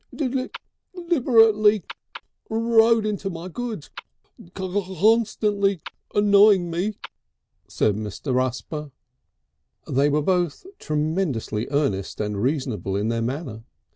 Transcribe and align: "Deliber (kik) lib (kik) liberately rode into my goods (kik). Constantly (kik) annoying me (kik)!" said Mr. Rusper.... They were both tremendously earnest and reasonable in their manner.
"Deliber 0.11 0.17
(kik) 0.17 0.35
lib 0.35 0.51
(kik) 0.51 1.09
liberately 1.25 1.83
rode 2.49 3.05
into 3.05 3.29
my 3.29 3.47
goods 3.47 3.91
(kik). 4.55 4.55
Constantly 4.55 5.75
(kik) 5.75 5.91
annoying 6.15 6.71
me 6.71 6.93
(kik)!" 6.93 7.11
said 7.67 7.95
Mr. 7.95 8.33
Rusper.... 8.33 8.89
They 9.87 10.09
were 10.09 10.23
both 10.23 10.65
tremendously 10.79 11.67
earnest 11.69 12.19
and 12.19 12.41
reasonable 12.41 12.95
in 12.95 13.09
their 13.09 13.21
manner. 13.21 13.61